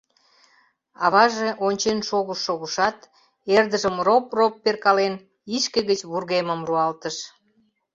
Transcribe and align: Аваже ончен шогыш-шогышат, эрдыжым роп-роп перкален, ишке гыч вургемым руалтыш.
Аваже 1.05 1.49
ончен 1.67 1.99
шогыш-шогышат, 2.09 2.97
эрдыжым 3.55 3.95
роп-роп 4.07 4.53
перкален, 4.63 5.13
ишке 5.55 5.79
гыч 5.89 5.99
вургемым 6.09 6.61
руалтыш. 6.67 7.15